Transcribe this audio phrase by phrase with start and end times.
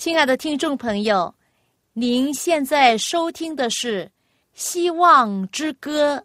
[0.00, 1.34] 亲爱的听众朋友，
[1.92, 4.06] 您现在收听的是
[4.54, 6.16] 《希望之歌》。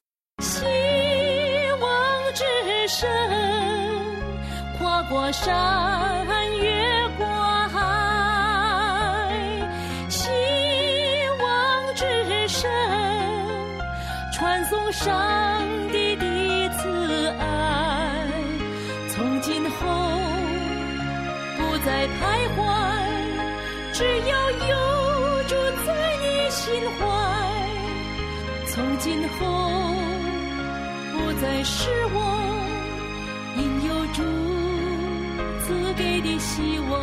[0.46, 0.63] 希
[1.82, 2.46] 望之
[2.88, 3.09] 声，
[4.80, 6.25] 跨过山，
[6.58, 7.25] 越过
[7.67, 7.77] 海。
[10.07, 10.29] 希
[11.41, 12.71] 望之声，
[14.31, 15.67] 传送上
[23.98, 27.08] 只要有住在你心怀，
[28.67, 29.38] 从今后
[31.13, 32.17] 不再是我，
[33.55, 34.22] 因有主
[35.63, 36.94] 赐给的希望。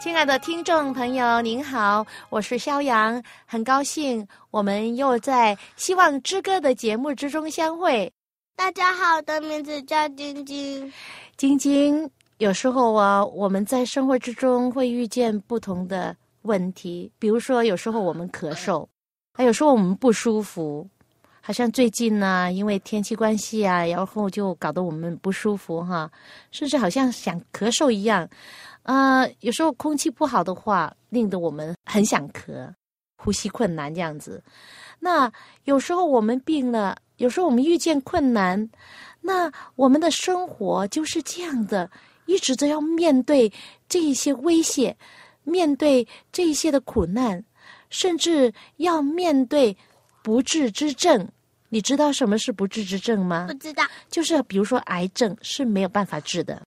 [0.00, 8.12] 亲爱的听众朋友，您好，我是肖阳，很高兴我们又在《希望之歌》的节目之中相会。
[8.56, 10.92] 大家好，我的名字叫晶晶，
[11.36, 12.10] 晶晶。
[12.44, 18.86] 有时候啊，我们在生活之中会遇见不同的问题，比如说有时候我们咳嗽，
[19.32, 20.86] 还有时候我们不舒服，
[21.40, 26.10] 好像最近呢，因为天气关系啊，然后就搞得我们不舒服哈，
[26.50, 28.28] 甚至好像想咳嗽一样。
[28.82, 32.70] 啊，有时候空气不好的话，令得我们很想咳，
[33.16, 34.44] 呼吸困难这样子。
[35.00, 35.32] 那
[35.64, 38.68] 有时候我们病了，有时候我们遇见困难，
[39.22, 41.90] 那我们的生活就是这样的。
[42.26, 43.52] 一直都要面对
[43.88, 44.96] 这一些威胁，
[45.42, 47.44] 面对这一些的苦难，
[47.90, 49.76] 甚至要面对
[50.22, 51.28] 不治之症。
[51.68, 53.46] 你知道什么是不治之症吗？
[53.48, 53.84] 不知道。
[54.08, 56.62] 就是比如说癌症是没有办法治的，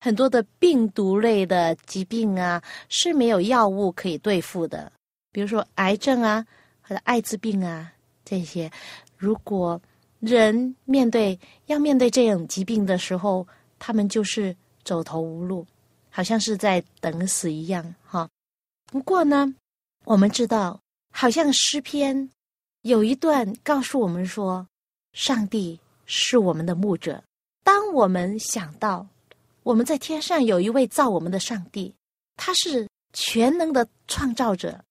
[0.00, 4.90] 很多的病毒类的疾病啊是没有药物可以对付的。
[5.30, 6.44] 比如说癌症啊，
[6.80, 7.92] 或者艾滋病啊
[8.24, 8.70] 这些，
[9.16, 9.80] 如果
[10.20, 13.46] 人面对要面对这种疾病的时候，
[13.78, 14.56] 他们就是。
[14.86, 15.66] 走投无路，
[16.08, 18.26] 好像是在等死一样，哈。
[18.86, 19.52] 不过呢，
[20.04, 20.80] 我们知道，
[21.12, 22.30] 好像诗篇
[22.82, 24.66] 有一段告诉我们说，
[25.12, 27.22] 上帝是我们的牧者。
[27.64, 29.04] 当我们想到
[29.64, 31.92] 我们在天上有一位造我们的上帝，
[32.36, 34.84] 他是全能的创造者，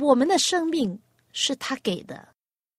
[0.00, 1.00] 我们的生命
[1.32, 2.28] 是他给的。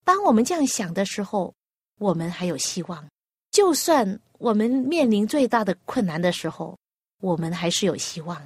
[0.04, 1.54] 当我们这样想的时候，
[1.98, 3.08] 我们还有希望，
[3.51, 4.19] 就算。
[4.41, 6.75] 我们面临最大的困难的时候，
[7.19, 8.41] 我们还是有希望，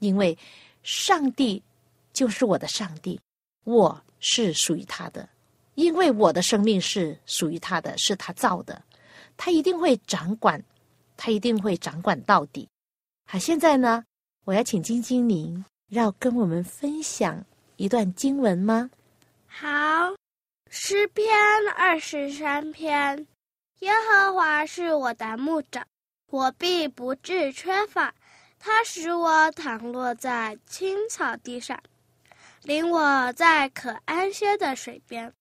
[0.00, 0.36] 因为
[0.82, 1.62] 上帝
[2.12, 3.20] 就是我的上帝，
[3.62, 5.28] 我是属于他的，
[5.76, 8.82] 因为我的生命是属于他的，是他造的，
[9.36, 10.60] 他一定会掌管，
[11.16, 12.68] 他一定会掌管到底。
[13.24, 14.02] 好，现在呢，
[14.44, 17.40] 我要请金精灵要跟我们分享
[17.76, 18.90] 一段经文吗？
[19.46, 19.68] 好，
[20.68, 21.28] 诗篇
[21.76, 23.24] 二十三篇。
[23.80, 25.80] 耶和华是我的牧者，
[26.30, 28.12] 我必不致缺乏。
[28.58, 31.80] 他使我躺落在青草地上，
[32.64, 35.32] 领我在可安歇的水边。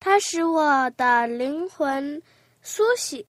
[0.00, 2.20] 他使我的灵魂
[2.62, 3.24] 苏醒，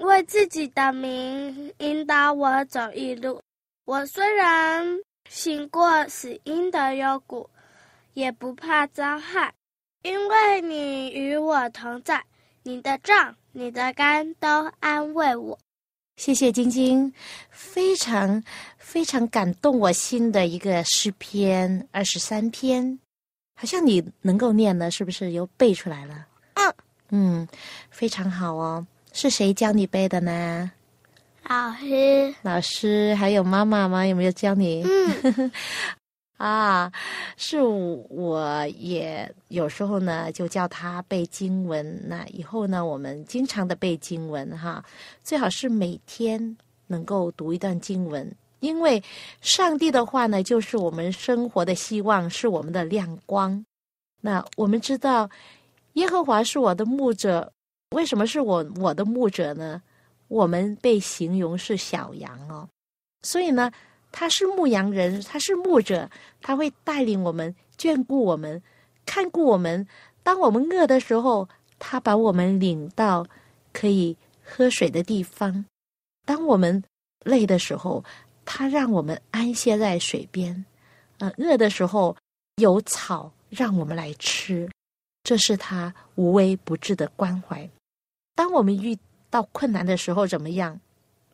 [0.00, 3.42] 为自己的名引导我走一路。
[3.84, 4.98] 我虽然
[5.28, 7.48] 行过死荫的幽谷，
[8.14, 9.52] 也不怕遭害，
[10.02, 12.24] 因为你与我同在。
[12.62, 13.36] 你的杖。
[13.58, 15.58] 你的肝都安慰我，
[16.16, 17.12] 谢谢晶晶，
[17.50, 18.40] 非常
[18.76, 22.96] 非常感动我心的一个诗篇二十三篇，
[23.56, 26.24] 好像你能够念了，是不是又背出来了？
[26.54, 26.74] 嗯
[27.10, 27.48] 嗯，
[27.90, 28.86] 非常好哦。
[29.12, 30.70] 是谁教你背的呢？
[31.48, 34.06] 老师，老师还有妈妈吗？
[34.06, 34.84] 有没有教你？
[34.84, 35.50] 嗯。
[36.38, 36.90] 啊，
[37.36, 42.00] 是我也有时候呢，就叫他背经文。
[42.06, 44.82] 那以后呢，我们经常的背经文哈，
[45.24, 46.56] 最好是每天
[46.86, 49.02] 能够读一段经文，因为
[49.40, 53.64] 上帝的话呢，就是我们生活的希望，是我们的亮光。
[54.20, 55.28] 那我们知道，
[55.94, 57.52] 耶和华是我的牧者，
[57.96, 59.82] 为什么是我我的牧者呢？
[60.28, 62.68] 我们被形容是小羊哦，
[63.22, 63.72] 所以呢。
[64.20, 66.10] 他是牧羊人，他是牧者，
[66.40, 68.60] 他会带领我们，眷顾我们，
[69.06, 69.86] 看顾我们。
[70.24, 71.48] 当我们饿的时候，
[71.78, 73.24] 他把我们领到
[73.72, 75.64] 可以喝水的地方；
[76.26, 76.82] 当我们
[77.22, 78.02] 累的时候，
[78.44, 80.64] 他让我们安歇在水边。
[81.18, 82.16] 呃，饿的时候
[82.56, 84.68] 有草让我们来吃，
[85.22, 87.70] 这是他无微不至的关怀。
[88.34, 88.98] 当我们遇
[89.30, 90.80] 到困难的时候，怎么样？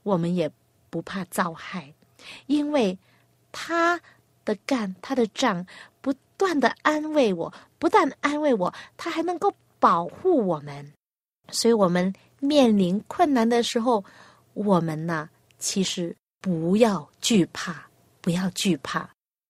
[0.03, 0.50] 我们也
[0.91, 1.91] 不怕遭害。
[2.47, 2.99] 因为
[3.53, 4.00] 他
[4.44, 5.67] 的干，他的杖，
[6.00, 10.93] 不断的安慰我，不但安慰我，他还能够保护我们。
[11.50, 14.03] 所以，我们面临困难的时候，
[14.55, 15.29] 我们呢，
[15.59, 17.87] 其实不要惧怕，
[18.21, 19.09] 不要惧怕，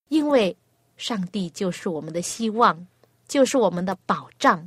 [0.08, 0.56] 因为
[0.96, 2.86] 上帝就是我们的希望，
[3.28, 4.66] 就是我们的保障，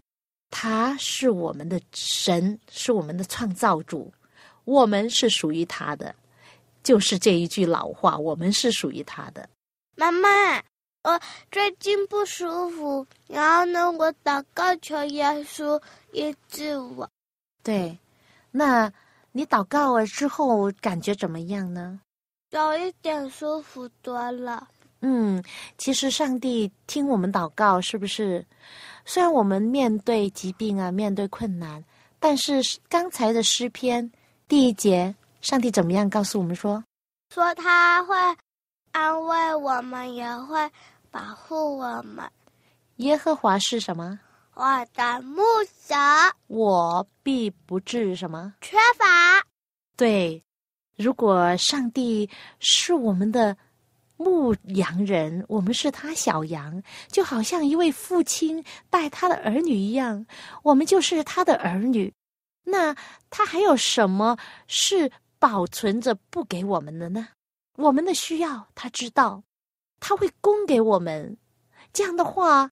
[0.49, 4.11] 他是我们的神，是我们的创造主，
[4.63, 6.15] 我们是属于他的。
[6.87, 9.49] 就是这一句老话，我们是属于他的。
[9.97, 10.29] 妈妈，
[11.03, 11.19] 我
[11.51, 15.77] 最近不舒服，然后呢，我祷告求耶稣
[16.13, 17.05] 医治我。
[17.61, 17.99] 对，
[18.51, 18.89] 那
[19.33, 21.99] 你祷告了之后感觉怎么样呢？
[22.51, 24.65] 有一点舒服多了。
[25.01, 25.43] 嗯，
[25.77, 28.45] 其实上帝听我们祷告，是不是？
[29.03, 31.83] 虽然我们面对疾病啊，面对困难，
[32.17, 34.09] 但是刚才的诗篇
[34.47, 35.13] 第一节。
[35.41, 36.83] 上帝怎么样告诉我们说？
[37.33, 38.15] 说他会
[38.91, 40.71] 安慰我们，也会
[41.11, 42.29] 保护我们。
[42.97, 44.19] 耶和华是什么？
[44.55, 44.63] 我
[44.93, 45.43] 的牧
[45.87, 45.95] 者，
[46.47, 49.45] 我必不至什么缺乏。
[49.95, 50.43] 对，
[50.95, 52.29] 如果上帝
[52.59, 53.55] 是我们的
[54.15, 60.25] 牧羊人，我们是他小羊，就好像一位父亲带他的儿女一样，
[60.63, 62.11] 我们就是他的儿女。
[62.63, 62.95] 那
[63.29, 64.37] 他还有什么
[64.67, 65.11] 是？
[65.49, 67.29] 保存着不给我们的呢？
[67.77, 69.41] 我们的需要他知道，
[70.01, 71.37] 他会供给我们。
[71.93, 72.69] 这样的话，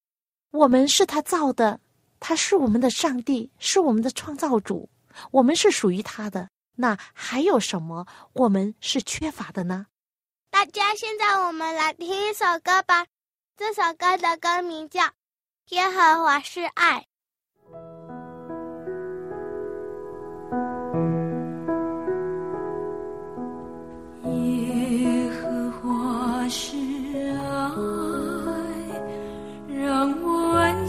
[0.52, 1.80] 我们是他造的，
[2.20, 4.90] 他是我们的上帝，是我们的创造主，
[5.32, 6.50] 我们是属于他的。
[6.76, 9.88] 那还有什么我们是缺乏的呢？
[10.50, 13.06] 大家，现在我们来听一首歌吧。
[13.56, 15.02] 这首歌的歌名叫
[15.70, 17.00] 《耶和华是爱》。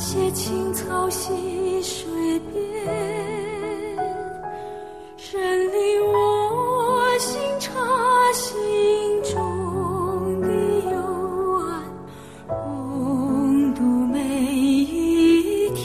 [0.09, 2.57] 些青草溪水边，
[5.17, 7.73] 神领我心察
[8.33, 8.55] 心
[9.25, 10.47] 中的
[10.93, 10.95] 幽
[11.59, 11.83] 暗，
[12.47, 15.83] 共度每一天。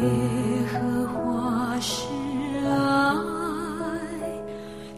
[0.00, 0.08] 耶
[0.72, 2.06] 和华是
[2.66, 3.14] 爱，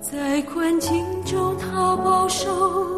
[0.01, 2.90] 在困境中他保守。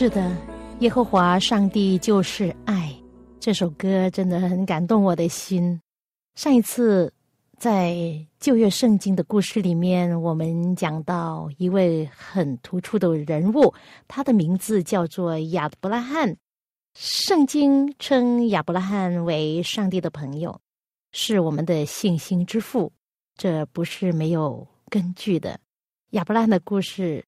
[0.00, 0.34] 是的，
[0.78, 2.90] 耶和华上帝就是爱。
[3.38, 5.78] 这首歌真的很感动我的心。
[6.36, 7.12] 上一次
[7.58, 7.94] 在
[8.38, 13.74] 旧约圣经的故事里面，我们讲到一位很突出的人物，
[14.08, 16.34] 他的名字叫做亚伯拉罕。
[16.94, 20.58] 圣经称亚伯拉罕为上帝的朋友，
[21.12, 22.90] 是我们的信心之父。
[23.36, 25.60] 这不是没有根据的。
[26.12, 27.22] 亚伯拉罕的故事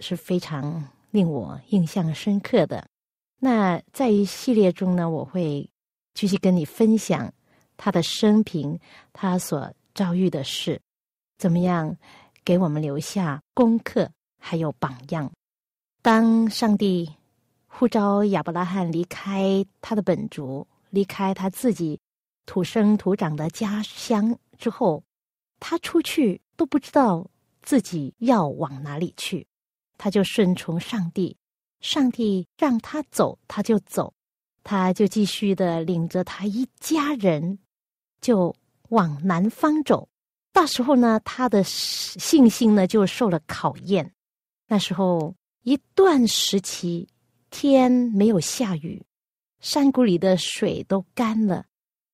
[0.00, 0.82] 是非常
[1.14, 2.88] 令我印象深刻的。
[3.38, 5.70] 那在一系列中呢，我会
[6.12, 7.32] 继续跟你分享
[7.76, 8.76] 他的生平，
[9.12, 10.80] 他所遭遇的事，
[11.38, 11.96] 怎么样
[12.44, 15.30] 给我们留下功课，还有榜样。
[16.02, 17.08] 当上帝
[17.68, 22.00] 呼召亚伯拉罕离开他的本族，离开他自己
[22.44, 25.00] 土生土长的家乡之后。
[25.60, 27.26] 他出去都不知道
[27.62, 29.46] 自己要往哪里去，
[29.96, 31.36] 他就顺从上帝，
[31.80, 34.12] 上帝让他走，他就走，
[34.62, 37.58] 他就继续的领着他一家人
[38.20, 38.54] 就
[38.90, 40.08] 往南方走。
[40.52, 44.12] 到时候呢，他的信心呢就受了考验。
[44.66, 47.08] 那时候一段时期
[47.50, 49.04] 天没有下雨，
[49.60, 51.64] 山谷里的水都干了，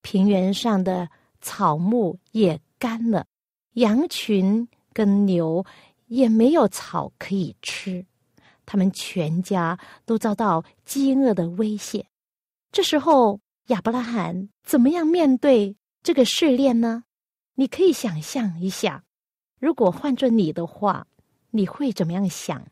[0.03, 1.09] 平原上的
[1.41, 3.27] 草木也干了。
[3.75, 5.65] 羊群跟牛
[6.11, 8.05] 也没有草可以吃，
[8.67, 12.07] 他们全家都遭到饥饿的威胁。
[12.73, 17.05] 这时候，亚伯拉罕怎么样面对这个试炼呢？
[17.55, 19.05] 你可以想象一下，
[19.61, 21.07] 如果换做你的话，
[21.51, 22.67] 你会怎么样想？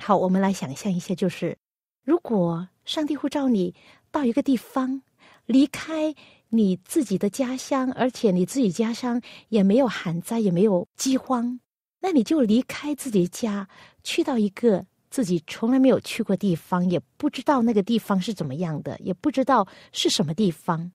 [0.00, 1.56] 好，我们来想象一下，就是
[2.04, 3.74] 如果上帝呼召你
[4.10, 5.02] 到一个地方，
[5.46, 6.14] 离开。
[6.54, 11.58] 你自己的家乡，而且你自己家乡也没有旱灾，也没有饥荒，
[12.02, 13.68] 那你就离开自己家，
[14.02, 20.90] 去到一个自己从来没有去过地方，也不知道那个地方是怎么样的，也不知道是什么地方。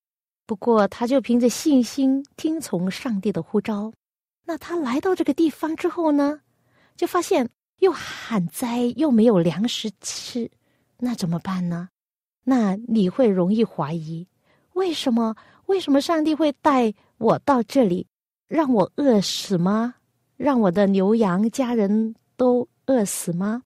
[0.46, 3.94] 不过，他就凭着信心听从上帝的呼召。
[4.46, 6.42] 那他来到这个地方之后呢，
[6.96, 7.50] 就发现
[7.80, 10.52] 又旱灾，又没有粮食吃，
[10.98, 11.90] 那怎么办呢？
[12.44, 14.28] 那你会容易怀疑。
[14.74, 15.36] 为什么？
[15.68, 18.08] 为什么上帝会带我到这里，
[18.48, 19.96] 让我饿死吗？
[20.38, 23.64] 让我的牛羊家人都饿死吗？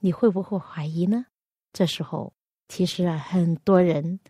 [0.00, 1.26] 你会不会怀疑呢？
[1.72, 2.32] 这时候，
[2.68, 4.20] 其实啊，很多人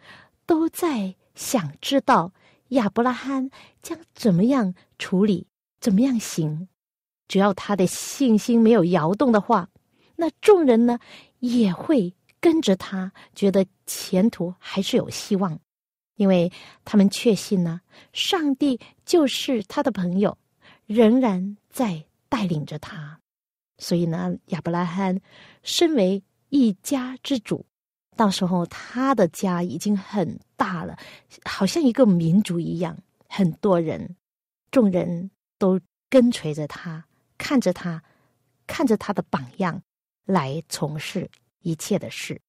[0.47, 2.33] 都在想知道
[2.69, 3.51] 亚伯拉罕
[3.83, 5.49] 将怎么样处理，
[5.81, 6.69] 怎么样行。
[7.27, 9.69] 只要他的信心没有摇动的话，
[10.17, 10.99] 那众人呢
[11.41, 15.59] 也会跟着他，觉得前途还是有希望。
[16.17, 16.53] 因为
[16.85, 17.81] 他们确信呢，
[18.13, 20.37] 上帝就是他的朋友，
[20.93, 23.21] 仍然在带领着他，
[23.79, 25.21] 所以呢，亚伯拉罕
[25.63, 27.65] 身为一家之主，
[28.17, 30.99] 到时候他的家已经很大了，
[31.45, 34.17] 好像一个民族一样，很多人，
[34.73, 37.05] 众人都跟随着他，
[37.39, 38.03] 看着他，
[38.67, 39.81] 看着他的榜样
[40.25, 41.31] 来从事
[41.61, 42.41] 一切的事。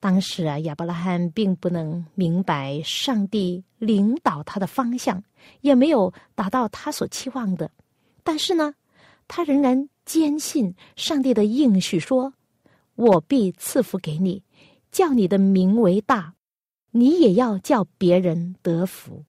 [0.00, 5.22] 当时啊，亚伯拉罕并不能明白上帝领导他的方向，
[5.60, 7.70] 也没有达到他所期望的。
[8.24, 8.74] 但是呢，
[9.28, 12.34] 他仍然坚信上帝的应许说
[12.96, 14.42] ：“我必赐福给你，
[14.90, 16.34] 叫你的名为大，
[16.90, 19.24] 你也要叫别人得福。”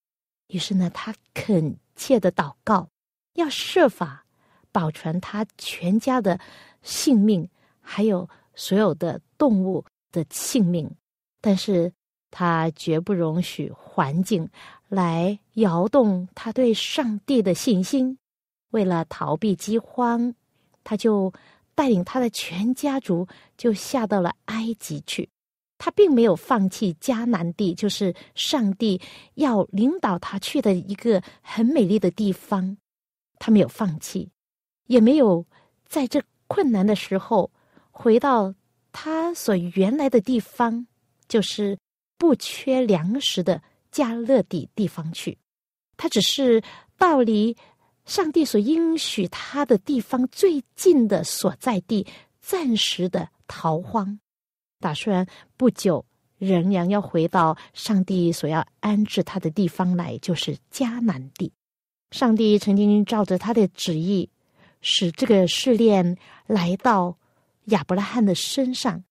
[0.49, 2.89] 于是呢，他恳切的祷告，
[3.33, 4.25] 要设法
[4.71, 6.39] 保存他全家的
[6.81, 7.47] 性命，
[7.79, 9.85] 还有所有的动物。
[10.11, 10.89] 的性命，
[11.41, 11.91] 但是
[12.31, 14.47] 他绝不容许环境
[14.87, 18.17] 来摇动他对上帝的信心。
[18.75, 20.35] 为了逃避饥荒，
[20.83, 21.33] 他就
[21.73, 23.25] 带领他的全家族
[23.57, 25.29] 就下到了埃及去。
[25.77, 28.99] 他并没有放弃迦南地，就是上帝
[29.35, 32.75] 要领导他去的一个很美丽的地方。
[33.39, 34.29] 他没有放弃，
[34.87, 35.45] 也没有
[35.87, 37.49] 在这困难的时候
[37.91, 38.53] 回到。
[38.97, 40.87] 他所原来的地方，
[41.27, 41.77] 就是
[42.17, 45.37] 不缺粮食的加勒底地方去。
[45.97, 46.63] 他只是
[46.97, 47.57] 到离
[48.05, 52.05] 上帝所应许他的地方最近的所在地，
[52.39, 54.19] 暂时的逃荒，
[54.79, 56.05] 打算不久
[56.37, 61.51] 仍然要回到上帝所要安置他的地方来，就是迦南地。
[62.11, 64.29] 上帝曾经照着他的旨意，
[64.81, 67.17] 使这个试炼来到。
[67.69, 69.03] 亚伯拉罕的身上，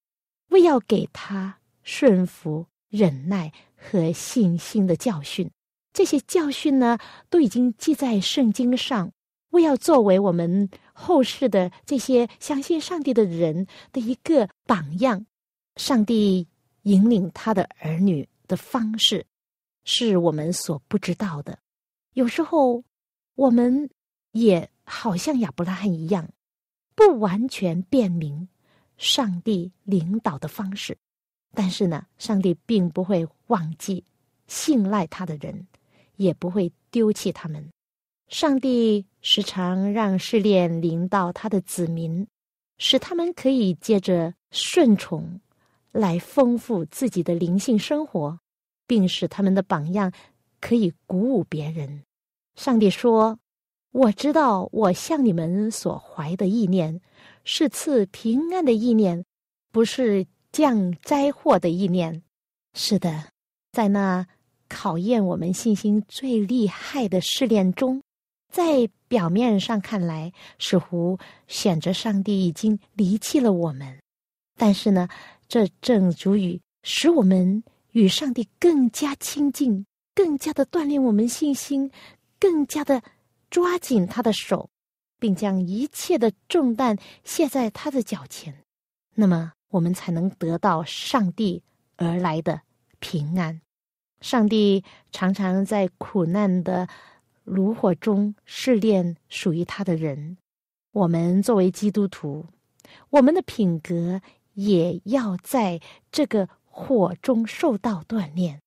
[0.50, 5.50] 为要给他顺服、忍耐和信心的教训，
[5.94, 6.98] 这些教训呢，
[7.30, 9.12] 都已经记在圣经上，
[9.50, 15.24] 为要作为我们后世的这些相信上帝的人的一个榜样，
[15.76, 16.48] 上帝
[16.82, 19.24] 引领他的儿女的方式，
[19.84, 21.56] 是我们所不知道的。
[22.14, 22.82] 有时候，
[23.36, 23.88] 我们
[24.32, 26.28] 也好像亚伯拉罕一样，
[26.96, 28.48] 不完全辨明
[28.96, 30.98] 上帝领导的方式。
[31.54, 34.02] 但是呢，上帝并不会忘记
[34.48, 35.66] 信赖他的人，
[36.16, 37.68] 也不会丢弃他们。
[38.28, 42.26] 上帝时常让试炼临到他的子民，
[42.78, 45.40] 使他们可以借着顺从
[45.92, 48.38] 来丰富自己的灵性生活，
[48.86, 50.12] 并使他们的榜样。
[50.60, 52.04] 可以鼓舞别人。
[52.54, 53.38] 上帝说
[53.92, 57.02] ：“我知道我向你们所怀的意念
[57.44, 59.22] 是赐平安的意念，
[59.70, 62.22] 不是降灾祸的意念。”
[62.72, 63.26] 是的，
[63.72, 64.26] 在那
[64.74, 68.02] 考验我们信心最厉害的试炼中，
[68.52, 71.16] 在表面上看来，似乎
[71.46, 74.00] 显着上帝已经离弃了我们，
[74.58, 75.08] 但是呢，
[75.46, 77.62] 这正足以使我们
[77.92, 79.86] 与上帝更加亲近。
[80.12, 81.90] 更加的锻炼我们信心，
[82.38, 83.02] 更加的
[83.50, 84.68] 抓紧他的手，
[85.18, 88.54] 并将一切的重担卸在他的脚前，
[89.14, 91.62] 那么我们才能得到上帝
[91.96, 92.60] 而来的
[93.00, 93.60] 平安。
[94.24, 96.88] 上帝常常在苦难的
[97.44, 100.38] 炉火中试炼属于他的人。
[100.92, 102.46] 我们作为基督徒，
[103.10, 104.22] 我们的品格
[104.54, 105.78] 也要在
[106.10, 108.58] 这个火中受到锻炼。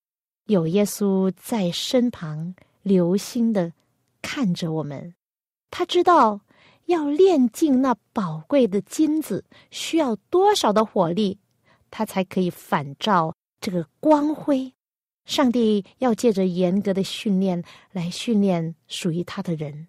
[0.45, 3.73] 有耶稣在身旁，留心的
[4.21, 5.15] 看着我们。
[5.71, 6.39] 他知道
[6.85, 11.39] 要炼尽那宝贵的金子需要多少的火力，
[11.89, 14.71] 他才可以反照这个光辉。
[15.27, 19.87] 上帝要借着严格的训练来训练属于他的人。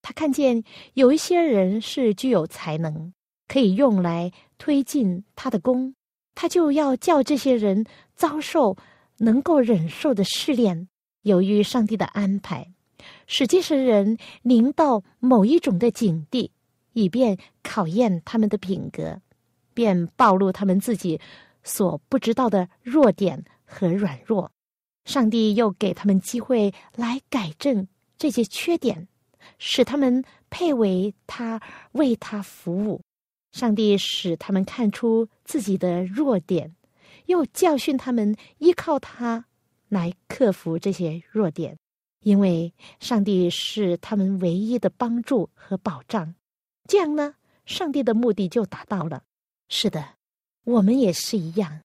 [0.00, 0.64] 他看见
[0.94, 3.12] 有一些人是具有才能，
[3.46, 5.94] 可以用来推进他的功，
[6.34, 7.84] 他就要叫这些人
[8.16, 8.78] 遭受。
[9.22, 10.88] 能够忍受的试炼，
[11.24, 12.72] 由于上帝的安排，
[13.26, 16.52] 使这些人临到某一种的境地，
[16.94, 19.20] 以便考验他们的品格，
[19.74, 21.20] 便暴露他们自己
[21.62, 24.50] 所不知道的弱点和软弱。
[25.04, 27.86] 上帝又给他们机会来改正
[28.18, 29.08] 这些缺点，
[29.58, 31.60] 使他们配为他
[31.92, 33.00] 为他服务。
[33.52, 36.74] 上帝使他们看出自己的弱点。
[37.26, 39.44] 又教训他们依靠他
[39.88, 41.76] 来克服这些弱点，
[42.22, 46.34] 因为上帝是他们唯一的帮助和保障。
[46.88, 47.34] 这样呢，
[47.66, 49.22] 上帝的目的就达到了。
[49.68, 50.14] 是的，
[50.64, 51.80] 我们也是一样。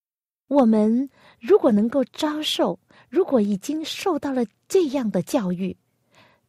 [0.47, 1.09] 我们
[1.47, 5.77] 如果能够遭受，如果已经受到了这样的教育、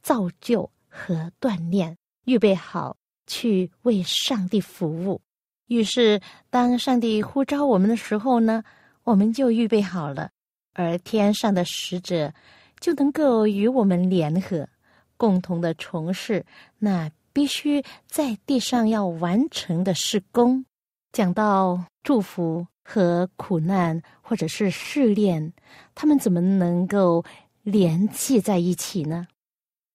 [0.02, 5.20] 造就和锻炼，预备好去为上帝服务，
[5.66, 8.64] 于是当上帝呼召我们的时候呢？
[9.04, 10.30] 我们就预备好了，
[10.72, 12.32] 而天上的使者
[12.80, 14.68] 就能够与我们联合，
[15.16, 16.44] 共同的从事
[16.78, 20.64] 那必须在地上要完成的事工。
[21.12, 25.52] 讲到祝福和苦难，或者是试炼，
[25.94, 27.24] 他们怎么能够
[27.62, 29.26] 联系在一起呢？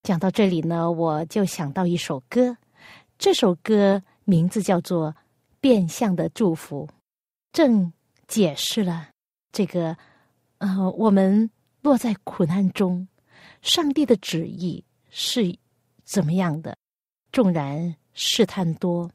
[0.04, 2.58] 讲到这里呢，我就想到一首歌，
[3.18, 5.12] 这首歌名字叫做
[5.60, 6.88] 《变相的祝福》，
[7.54, 7.94] 正。
[8.28, 9.10] 解释了
[9.52, 9.98] 这个，
[10.60, 11.52] 呃，我们
[11.82, 13.06] 落在苦难中，
[13.62, 15.54] 上帝的旨意是
[16.06, 16.78] 怎么样的？
[17.34, 19.12] 纵然试探多，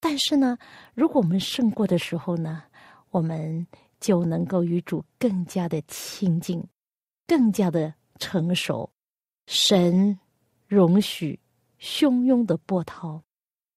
[0.00, 0.58] 但是呢，
[0.92, 2.62] 如果我们胜过的时候呢，
[3.10, 3.66] 我们
[4.00, 6.62] 就能够与主更加的亲近，
[7.26, 8.88] 更加的成熟。
[9.46, 10.18] 神
[10.66, 11.38] 容许
[11.80, 13.22] 汹涌的波涛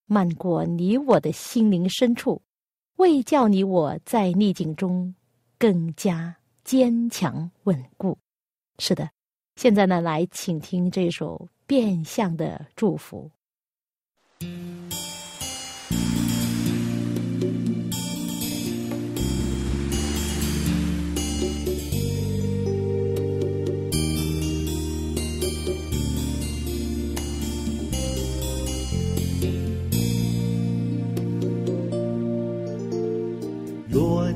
[0.05, 2.41] 漫过你我的心灵深处。
[2.97, 5.15] 为叫你我在逆境中
[5.57, 8.15] 更加坚强稳固。
[8.77, 9.09] 是的，
[9.55, 13.31] 现在呢，来请听这首变相的祝福。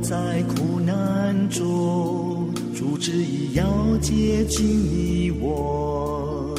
[0.08, 6.56] 在苦难中，主旨意要接近你我。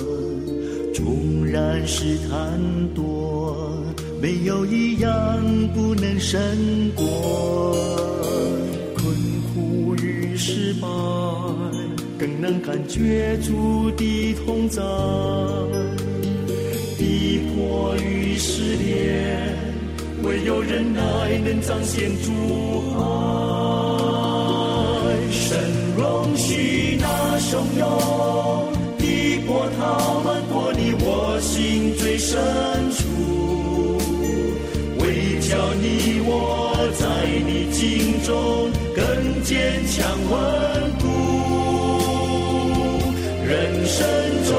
[0.93, 2.61] 纵然试探
[2.93, 3.85] 多，
[4.21, 5.09] 没有一样
[5.73, 6.41] 不能胜
[6.97, 7.73] 过。
[8.97, 9.15] 困
[9.55, 10.89] 苦与失败，
[12.19, 14.83] 更能感觉主的同在。
[16.99, 19.56] 逼迫与试炼。
[20.27, 21.01] 唯有忍耐
[21.45, 22.33] 能彰显主
[22.99, 23.01] 爱。
[25.31, 25.57] 神
[25.97, 27.07] 容许那
[27.39, 27.87] 汹涌
[28.99, 32.37] 的波涛漫过你我心最深
[32.91, 32.99] 处，
[34.99, 37.07] 为叫你我在
[37.47, 39.05] 你心中更
[39.45, 39.97] 坚强
[40.29, 40.35] 稳
[40.99, 41.05] 固。
[43.47, 44.05] 人生
[44.45, 44.51] 中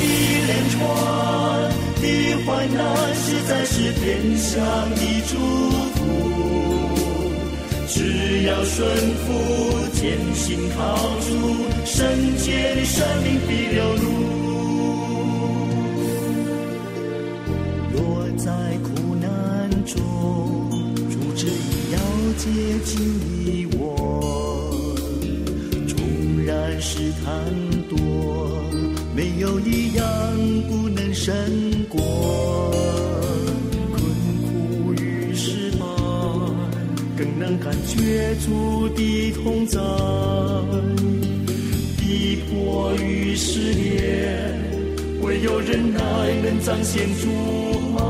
[0.00, 0.02] 一
[0.46, 1.21] 连串。
[2.74, 5.32] 难，实在是天上的祝
[5.94, 5.98] 福。
[7.88, 9.28] 只要顺服，
[9.92, 10.02] 坚
[10.34, 10.80] 信靠
[11.20, 11.28] 主，
[11.84, 12.00] 圣
[12.38, 14.04] 洁的生命必流露。
[17.92, 17.96] 若
[18.38, 18.50] 在
[18.82, 19.24] 苦难
[19.84, 20.00] 中，
[21.10, 21.46] 主旨
[21.92, 21.98] 要
[22.38, 22.44] 接
[22.84, 22.90] 近
[23.44, 23.82] 你我，
[25.86, 25.96] 纵
[26.46, 27.28] 然试探
[27.88, 27.98] 多，
[29.14, 30.04] 没有一样
[30.68, 31.34] 不能胜
[31.88, 32.00] 过。
[37.58, 39.78] 感觉主的同在，
[41.98, 44.60] 逼迫与试炼，
[45.22, 46.00] 唯有忍耐
[46.42, 47.28] 能彰显主
[47.98, 48.00] 爱。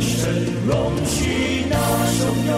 [0.00, 0.30] 神
[0.66, 1.76] 容许那
[2.12, 2.52] 汹涌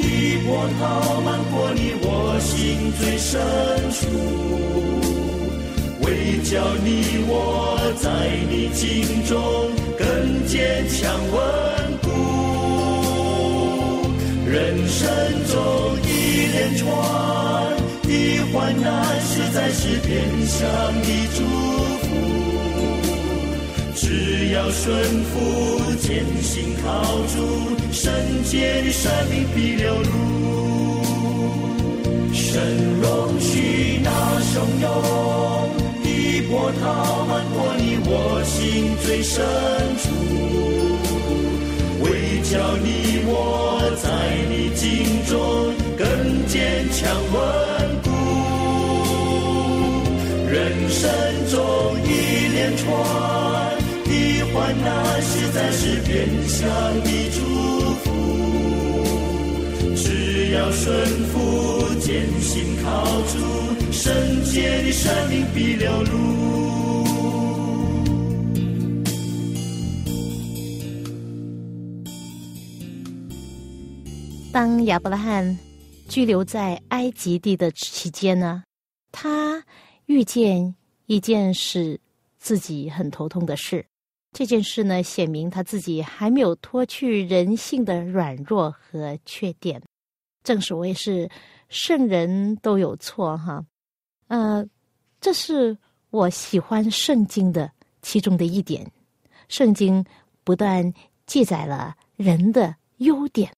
[0.00, 0.04] 的
[0.44, 0.80] 波涛
[1.22, 2.06] 漫过你我
[2.40, 3.40] 心最深
[3.92, 3.98] 处，
[6.04, 6.06] 为
[6.44, 6.52] 叫
[6.84, 6.86] 你
[7.28, 7.32] 我
[8.00, 8.06] 在
[8.50, 8.84] 你境
[9.24, 9.34] 中
[9.98, 10.04] 更
[10.46, 11.04] 坚强
[14.88, 15.06] 神
[15.48, 15.54] 州
[16.04, 16.06] 一
[16.52, 16.86] 连串
[18.02, 18.10] 的
[18.52, 20.60] 患难，实在是天上
[21.02, 21.38] 的祝
[22.02, 22.06] 福。
[23.94, 24.04] 只
[24.52, 24.84] 要顺
[25.24, 25.34] 服，
[26.00, 26.86] 坚信靠
[27.34, 27.36] 主，
[27.92, 28.12] 圣
[28.44, 30.06] 洁的生命必流露。
[32.32, 32.62] 神
[33.02, 34.84] 容许那汹涌
[36.02, 36.06] 的
[36.48, 36.84] 波涛
[37.26, 38.10] 漫过你我
[38.44, 38.54] 心
[39.04, 39.34] 最深
[39.98, 40.04] 处，
[42.50, 43.32] 叫你我。
[43.96, 44.08] 在
[44.50, 44.84] 你境
[45.24, 45.34] 中
[45.96, 46.06] 更
[46.46, 47.00] 坚强
[47.32, 47.34] 稳
[48.04, 48.10] 固，
[50.50, 50.54] 人
[50.90, 51.00] 生
[51.50, 51.56] 中
[52.04, 52.06] 一
[52.52, 52.84] 连串
[54.04, 54.10] 的
[54.52, 54.54] 患
[54.84, 54.86] 难，
[55.22, 56.14] 实在是变
[56.46, 56.68] 相
[57.02, 57.38] 的祝
[58.04, 58.06] 福。
[59.96, 60.04] 只
[60.52, 60.84] 要顺
[61.32, 61.34] 服，
[62.00, 62.86] 坚信靠
[63.32, 63.34] 主，
[63.90, 64.12] 圣
[64.44, 66.65] 洁的生命必流露。
[74.56, 75.58] 当亚伯拉罕
[76.08, 78.64] 居留在埃及地的期间呢，
[79.12, 79.62] 他
[80.06, 82.00] 遇见一件使
[82.38, 83.84] 自己很头痛的事。
[84.32, 89.78] 这件事呢，显明他自己还没有脱去人性的软弱和缺点。
[90.42, 91.28] 正所谓是
[91.68, 93.62] 圣人都有错哈，
[94.28, 94.64] 呃，
[95.20, 95.76] 这是
[96.08, 98.90] 我喜欢圣经的其中的一点。
[99.48, 100.02] 圣经
[100.44, 100.90] 不但
[101.26, 103.52] 记载了人的优点。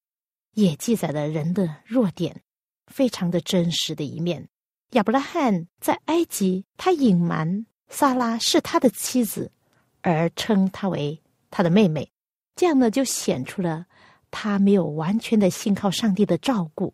[0.58, 2.42] 也记载了人的弱点，
[2.88, 4.48] 非常的真实的一面。
[4.90, 9.52] 亚伯拉罕在埃及，他隐瞒萨拉是他的妻子，
[10.00, 12.10] 而称她为他的妹妹，
[12.56, 13.86] 这样呢就显出了
[14.32, 16.92] 他没有完全的信靠上帝的照顾，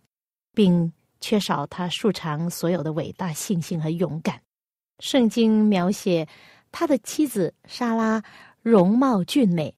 [0.53, 4.42] 并缺少他素常所有的伟大信心和勇敢。
[4.98, 6.29] 圣经描写
[6.70, 8.22] 他的妻子莎拉
[8.61, 9.74] 容貌俊美，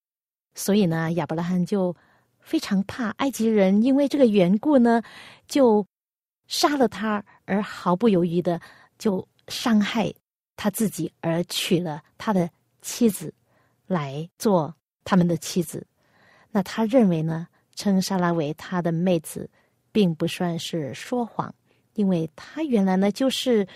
[0.57, 1.95] 所以呢，亚伯拉罕就。
[2.47, 5.03] 非常怕埃及人，因为这个缘故呢，
[5.49, 5.85] 就
[6.47, 8.61] 杀了他，而毫不犹豫的
[8.99, 10.15] 就伤害
[10.55, 12.49] 他自己，而娶了他的
[12.81, 13.35] 妻子
[13.89, 15.85] 来做他们的妻子。
[16.53, 19.51] 那他认为呢，称莎拉为他的妹子，
[19.91, 21.53] 并不算是说谎，
[21.95, 23.67] 因为他原来呢就是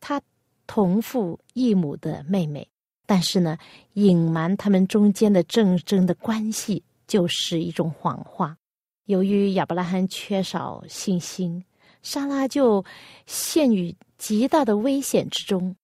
[0.00, 0.20] 他
[0.66, 2.68] 同父异母的妹妹，
[3.06, 3.56] 但是呢，
[3.92, 6.82] 隐瞒他们中间的正正的关系。
[7.06, 8.56] 就是一种谎话。
[9.04, 11.64] 由于亚伯拉罕缺少信心，
[12.02, 12.84] 莎拉就
[13.24, 15.76] 陷于极大的危险之中。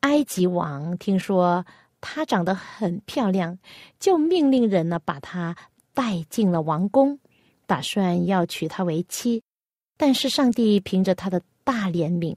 [0.00, 1.64] 埃及王听说
[2.00, 3.56] 她长得很漂亮，
[4.00, 5.56] 就命令人呢把她
[5.94, 7.18] 带进了王宫，
[7.66, 9.40] 打算要娶她为妻。
[9.96, 12.34] 但是上帝凭着他的大怜悯，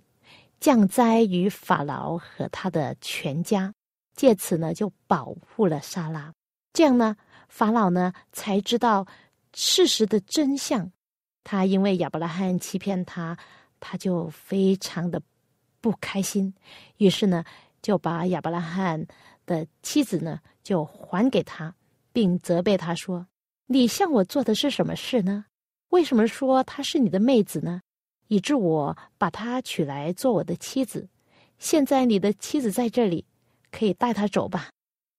[0.60, 3.74] 降灾于法老和他的全家，
[4.16, 6.32] 借此呢就保护了莎拉。
[6.74, 7.18] 这样呢。
[7.48, 9.08] 法老呢才知道
[9.54, 10.92] 事实的真相，
[11.44, 13.38] 他因为亚伯拉罕欺骗他，
[13.80, 15.22] 他就非常的
[15.82, 16.54] 不开心，
[16.98, 17.44] 于是呢
[17.82, 19.08] 就把亚伯拉罕
[19.46, 21.74] 的妻子呢就还给他，
[22.12, 23.28] 并责备他说
[23.68, 25.46] ：“你向我做的是什么事呢？
[25.90, 27.82] 为什么说她是你的妹子呢？
[28.28, 31.08] 以致我把她娶来做我的妻子。
[31.58, 33.26] 现在你的妻子在这里，
[33.72, 34.70] 可以带她走吧。”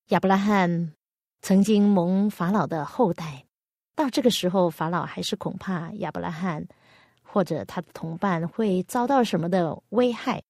[0.08, 0.92] 亚伯拉罕。
[1.40, 3.44] 曾经蒙法老的后代，
[3.94, 6.66] 到这个时候，法老还是恐怕亚伯拉罕
[7.22, 10.42] 或者他的同伴会遭到什么的危害，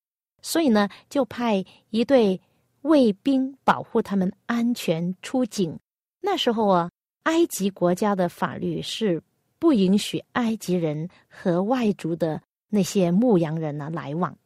[0.42, 2.40] 所以呢，就派一队
[2.82, 5.78] 卫兵保护他们安全出境。
[6.20, 6.90] 那时候啊，
[7.24, 9.22] 埃及国家的法律是
[9.58, 14.36] 不允许埃及人和外族的那些牧羊人呢来往，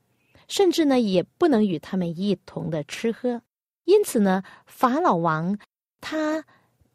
[0.49, 3.41] 甚至呢也不能与他们一同的吃喝。
[3.85, 5.59] 因此呢，法老王
[6.03, 6.45] 他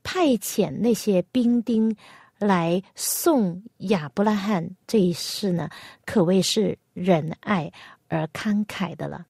[0.03, 1.95] 派遣那些兵丁
[2.37, 5.67] 来送亚伯拉罕这一事呢，
[6.05, 7.71] 可谓是仁爱
[8.09, 9.25] 而慷慨的了。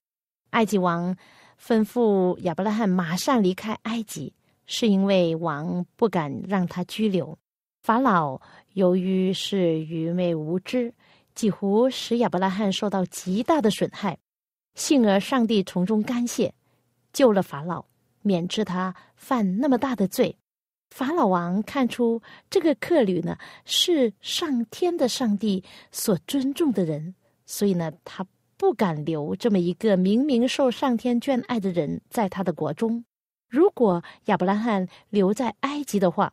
[0.50, 1.16] 埃及王
[1.58, 4.34] 吩咐亚伯拉罕马上离开埃及，
[4.66, 7.38] 是因为王不敢让他拘留。
[7.82, 8.40] 法老
[8.74, 10.92] 由于是愚昧无知，
[11.34, 14.18] 几乎使亚伯拉罕受到极大的损害，
[14.74, 16.52] 幸而上帝从中甘谢。
[17.12, 17.86] 救了法老，
[18.22, 20.36] 免治他犯那么大的罪。
[20.90, 28.26] 法老王看出这个客旅呢是上天的上帝所尊重的人，所以呢，他
[28.56, 33.04] 不敢留这么一个明明受上天眷爱的人在他的国中。
[33.48, 36.32] 如果亚伯拉罕留在埃及的话，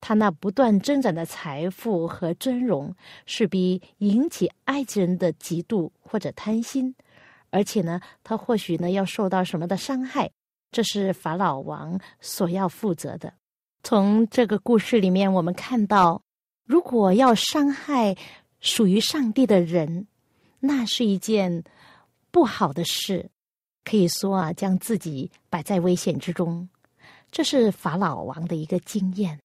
[0.00, 2.94] 他那不断增长的财富和尊荣，
[3.26, 6.94] 势必引起埃及人的嫉妒或者贪心。
[7.50, 10.30] 而且呢，他或许呢要受到什么的伤害，
[10.70, 13.32] 这是法老王所要负责的。
[13.82, 16.22] 从这个故事里面，我们看到，
[16.64, 18.16] 如果要伤害
[18.60, 20.06] 属于上帝的人，
[20.58, 21.64] 那是一件
[22.30, 23.30] 不好的事，
[23.84, 26.68] 可以说啊，将自己摆在危险之中。
[27.30, 29.40] 这是法老王的一个经验。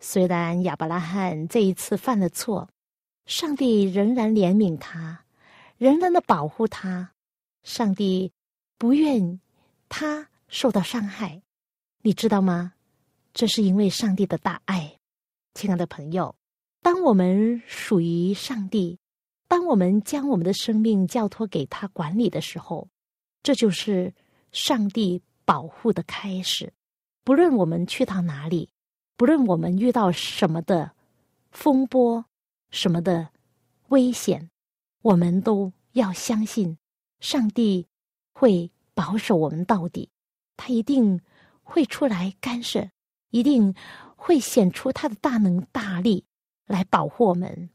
[0.00, 2.68] 虽然亚伯拉罕这一次犯了错，
[3.26, 5.24] 上帝仍然怜悯他，
[5.76, 7.10] 仍然的保护他。
[7.62, 8.30] 上帝
[8.76, 9.40] 不愿
[9.88, 11.42] 他受到伤害，
[12.02, 12.74] 你知道吗？
[13.32, 14.98] 这是因为上帝的大爱，
[15.54, 16.34] 亲爱的朋友。
[16.82, 18.98] 当我们属于上帝，
[19.46, 22.88] 当我们将我们的生命交托给他管理的时候，
[23.42, 24.14] 这就是
[24.52, 26.72] 上帝保护的开始。
[27.24, 28.70] 不论我们去到哪里，
[29.16, 30.92] 不论我们遇到什么的
[31.50, 32.24] 风波、
[32.70, 33.28] 什么的
[33.88, 34.50] 危险，
[35.02, 36.78] 我们都要相信。
[37.20, 37.86] 上帝
[38.32, 40.08] 会保守我们到底，
[40.58, 41.18] 他一定
[41.62, 42.90] 会出来干涉，
[43.30, 43.74] 一定
[44.16, 46.24] 会显出他的大能大力
[46.66, 47.70] 来保护我们，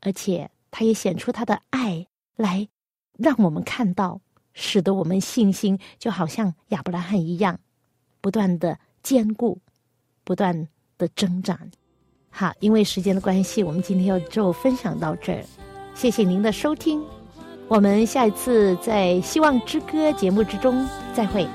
[0.00, 2.68] 而且他也显出他的爱来
[3.18, 4.20] 让我们看到，
[4.52, 7.58] 使得我们信心就好像亚伯拉罕一样，
[8.20, 9.58] 不断的坚固，
[10.22, 10.68] 不断
[10.98, 11.58] 的增长。
[12.30, 15.44] 好，因为时间的关系，我们今天就分享到这儿，
[15.94, 17.02] 谢谢您的收听。
[17.68, 21.48] 我们下一次在《希望之歌》节目之中再会。